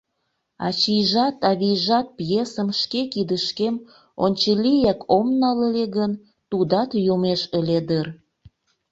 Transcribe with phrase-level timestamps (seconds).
[0.65, 3.75] «Ачийжат-авийжат» пьесым шке кидышкем
[4.25, 6.11] ончылияк ом нал ыле гын,
[6.49, 8.07] тудат йомеш ыле дыр.